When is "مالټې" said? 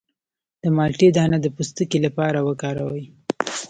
0.77-1.09